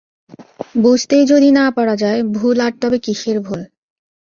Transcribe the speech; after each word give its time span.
বুঝতেই 0.75 1.23
যদি 1.25 1.49
না 1.51 1.65
পারা 1.77 1.95
যায়, 1.95 2.19
ভুল 2.35 2.57
আর 2.65 2.73
তবে 2.81 2.97
কিসের 3.05 3.37
ভুল? 3.39 3.61